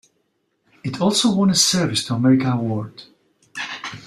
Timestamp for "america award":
2.15-3.03